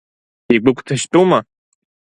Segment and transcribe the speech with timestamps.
[0.53, 1.39] Игәыгәҭажьтәума?